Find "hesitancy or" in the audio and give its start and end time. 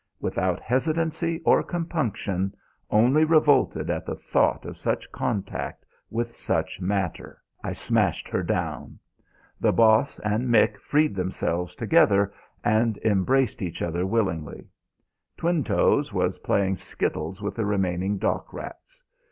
0.59-1.61